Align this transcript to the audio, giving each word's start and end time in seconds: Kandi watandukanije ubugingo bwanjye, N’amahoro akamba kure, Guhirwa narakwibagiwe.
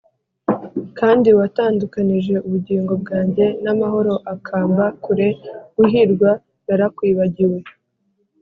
Kandi 0.99 1.27
watandukanije 1.39 2.33
ubugingo 2.45 2.93
bwanjye, 3.01 3.45
N’amahoro 3.63 4.13
akamba 4.33 4.83
kure, 5.03 5.27
Guhirwa 5.75 6.31
narakwibagiwe. 6.65 7.57